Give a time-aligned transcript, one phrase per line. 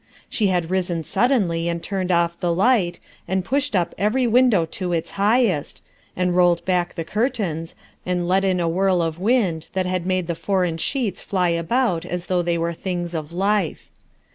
[0.29, 4.93] She had risen suddenly and turned off the light, and pushed up every window to
[4.93, 5.83] its highest,
[6.15, 10.25] and rolled back the curtains and let in a whirl of wind that had made
[10.25, 13.91] the foreign sheets fly about as though they were things of life.